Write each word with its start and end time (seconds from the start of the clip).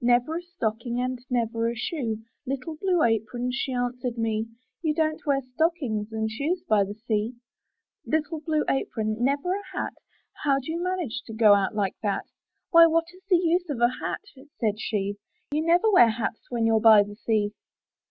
Never 0.00 0.38
a 0.38 0.42
stocking 0.42 1.02
And 1.02 1.18
never 1.28 1.68
a 1.68 1.76
shoe! 1.76 2.22
Little 2.46 2.76
Blue 2.76 3.02
Apron 3.02 3.52
She 3.52 3.74
answered 3.74 4.16
me, 4.16 4.46
''You 4.82 4.94
don't 4.94 5.20
wear 5.26 5.42
stockings 5.42 6.10
And 6.12 6.30
shoes 6.30 6.64
by 6.66 6.82
the 6.82 6.94
sea/' 6.94 7.34
Little 8.06 8.40
Blue 8.40 8.64
Apron— 8.70 9.18
Never 9.22 9.52
a 9.52 9.66
hat? 9.76 9.92
How 10.44 10.58
do 10.60 10.72
you 10.72 10.82
manage 10.82 11.20
To 11.26 11.34
go 11.34 11.52
out 11.52 11.74
like 11.74 11.96
that? 12.02 12.24
''Why, 12.72 12.86
what 12.86 13.04
is 13.14 13.22
the 13.28 13.36
use 13.36 13.68
Of 13.68 13.82
a 13.82 13.92
hat?*' 14.00 14.24
said 14.58 14.80
she, 14.80 15.16
"You 15.50 15.60
never 15.60 15.90
wear 15.90 16.08
hats 16.08 16.46
When 16.50 16.64
you're 16.64 16.80
by 16.80 17.02
the 17.02 17.16
sea." 17.16 17.52